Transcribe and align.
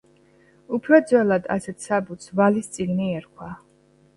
უფრო 0.77 0.99
ძველად 1.11 1.45
ასეთ 1.57 1.85
საბუთს 1.89 2.33
„ვალის 2.41 2.73
წიგნი“ 2.79 3.11
ერქვა. 3.21 3.53